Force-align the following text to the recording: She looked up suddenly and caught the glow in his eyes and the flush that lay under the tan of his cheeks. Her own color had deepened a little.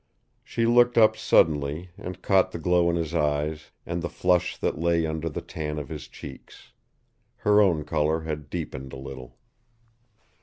She 0.43 0.65
looked 0.65 0.97
up 0.97 1.15
suddenly 1.15 1.91
and 1.95 2.23
caught 2.23 2.51
the 2.53 2.57
glow 2.57 2.89
in 2.89 2.95
his 2.95 3.13
eyes 3.13 3.69
and 3.85 4.01
the 4.01 4.09
flush 4.09 4.57
that 4.57 4.79
lay 4.79 5.05
under 5.05 5.29
the 5.29 5.41
tan 5.41 5.77
of 5.77 5.89
his 5.89 6.07
cheeks. 6.07 6.71
Her 7.35 7.61
own 7.61 7.83
color 7.83 8.21
had 8.21 8.49
deepened 8.49 8.93
a 8.93 8.97
little. 8.97 9.37